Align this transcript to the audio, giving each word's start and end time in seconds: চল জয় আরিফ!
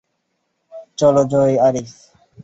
চল 0.99 1.15
জয় 1.31 1.55
আরিফ! 1.67 1.89